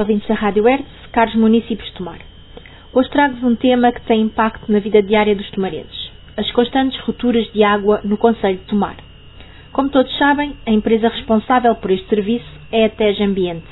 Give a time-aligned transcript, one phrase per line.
[0.00, 2.20] Ouvintes da Rádio Hertz, caros municípios de Tomar.
[2.94, 6.10] Hoje trago-vos um tema que tem impacto na vida diária dos tomarenses.
[6.38, 8.96] As constantes rupturas de água no Conselho de Tomar.
[9.72, 13.66] Como todos sabem, a empresa responsável por este serviço é a TEG Ambiente.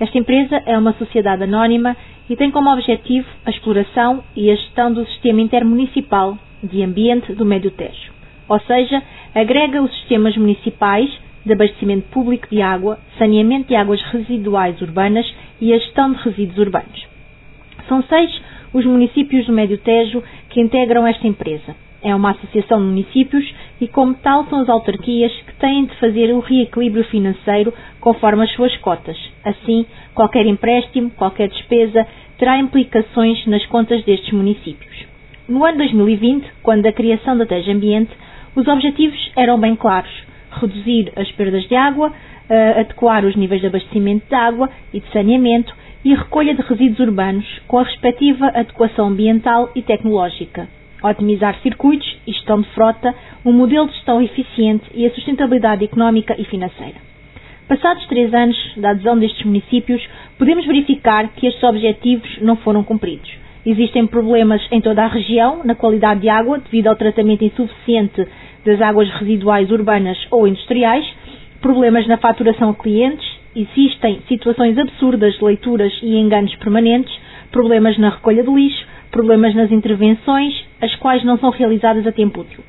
[0.00, 1.96] Esta empresa é uma sociedade anónima
[2.28, 7.46] e tem como objetivo a exploração e a gestão do sistema intermunicipal de ambiente do
[7.46, 8.10] Médio Tejo.
[8.48, 9.00] Ou seja,
[9.36, 11.08] agrega os sistemas municipais
[11.44, 15.26] de abastecimento público de água, saneamento de águas residuais urbanas
[15.60, 17.06] e a gestão de resíduos urbanos.
[17.88, 18.30] São seis
[18.72, 21.74] os municípios do Médio Tejo que integram esta empresa.
[22.02, 23.44] É uma associação de municípios
[23.78, 28.52] e, como tal, são as autarquias que têm de fazer o reequilíbrio financeiro conforme as
[28.52, 29.18] suas cotas.
[29.44, 32.06] Assim, qualquer empréstimo, qualquer despesa
[32.38, 35.04] terá implicações nas contas destes municípios.
[35.46, 38.12] No ano 2020, quando da criação da TEJ Ambiente,
[38.56, 43.66] os objetivos eram bem claros reduzir as perdas de água, uh, adequar os níveis de
[43.66, 49.08] abastecimento de água e de saneamento e recolha de resíduos urbanos com a respectiva adequação
[49.08, 50.68] ambiental e tecnológica,
[51.02, 56.34] otimizar circuitos e gestão de frota, um modelo de gestão eficiente e a sustentabilidade económica
[56.38, 57.10] e financeira.
[57.68, 60.02] Passados três anos da adesão destes municípios,
[60.36, 63.30] podemos verificar que estes objetivos não foram cumpridos.
[63.64, 68.26] Existem problemas em toda a região na qualidade de água devido ao tratamento insuficiente
[68.64, 71.06] das águas residuais urbanas ou industriais,
[71.60, 77.12] problemas na faturação a clientes, existem situações absurdas de leituras e enganos permanentes,
[77.50, 82.40] problemas na recolha de lixo, problemas nas intervenções, as quais não são realizadas a tempo
[82.40, 82.62] útil.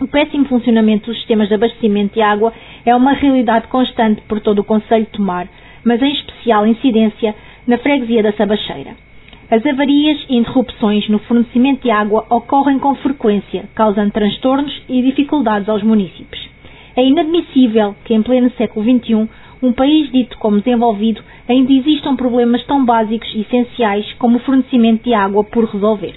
[0.00, 2.52] O péssimo funcionamento dos sistemas de abastecimento de água
[2.86, 5.48] é uma realidade constante por todo o Conselho de Tomar,
[5.84, 7.34] mas em especial incidência
[7.66, 9.07] na freguesia da Sabacheira.
[9.50, 15.70] As avarias e interrupções no fornecimento de água ocorrem com frequência, causando transtornos e dificuldades
[15.70, 16.46] aos municípios.
[16.94, 19.26] É inadmissível que, em pleno século XXI,
[19.62, 25.04] um país dito como desenvolvido ainda existam problemas tão básicos e essenciais como o fornecimento
[25.04, 26.14] de água por resolver.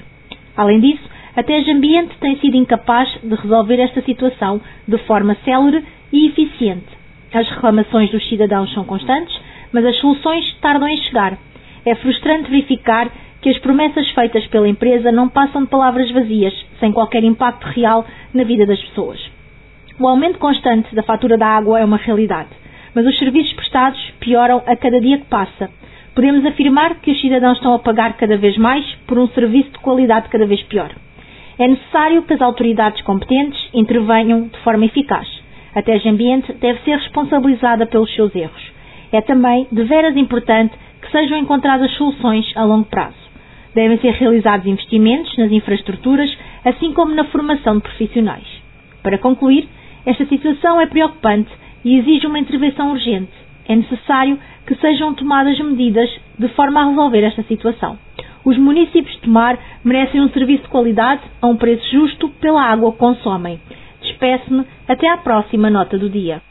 [0.58, 5.86] Além disso, a TEG Ambiente tem sido incapaz de resolver esta situação de forma célere
[6.12, 7.00] e eficiente.
[7.34, 9.40] As reclamações dos cidadãos são constantes,
[9.72, 11.38] mas as soluções tardam em chegar
[11.86, 13.12] é frustrante verificar
[13.42, 18.06] que as promessas feitas pela empresa não passam de palavras vazias, sem qualquer impacto real
[18.34, 19.20] na vida das pessoas.
[20.00, 22.50] O aumento constante da fatura da água é uma realidade,
[22.94, 25.70] mas os serviços prestados pioram a cada dia que passa.
[26.14, 29.80] Podemos afirmar que os cidadãos estão a pagar cada vez mais por um serviço de
[29.80, 30.92] qualidade cada vez pior.
[31.58, 35.28] É necessário que as autoridades competentes intervenham de forma eficaz.
[35.74, 38.72] A TEG Ambiente deve ser responsabilizada pelos seus erros.
[39.12, 40.74] É também de veras importante
[41.12, 43.16] sejam encontradas soluções a longo prazo.
[43.74, 46.30] Devem ser realizados investimentos nas infraestruturas,
[46.66, 48.48] assim como na formação de profissionais.
[49.02, 49.68] Para concluir,
[50.06, 51.50] esta situação é preocupante
[51.84, 53.32] e exige uma intervenção urgente.
[53.68, 57.98] É necessário que sejam tomadas medidas de forma a resolver esta situação.
[58.44, 62.92] Os municípios de Tomar merecem um serviço de qualidade a um preço justo pela água
[62.92, 63.60] que consomem.
[64.02, 66.42] Despeço-me até à próxima nota do dia.